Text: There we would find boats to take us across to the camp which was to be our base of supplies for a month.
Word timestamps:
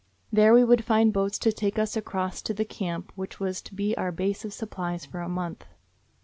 There 0.33 0.51
we 0.55 0.63
would 0.63 0.83
find 0.83 1.13
boats 1.13 1.37
to 1.37 1.51
take 1.51 1.77
us 1.77 1.95
across 1.95 2.41
to 2.41 2.55
the 2.55 2.65
camp 2.65 3.11
which 3.13 3.39
was 3.39 3.61
to 3.61 3.75
be 3.75 3.95
our 3.99 4.11
base 4.11 4.43
of 4.43 4.51
supplies 4.51 5.05
for 5.05 5.19
a 5.21 5.29
month. 5.29 5.63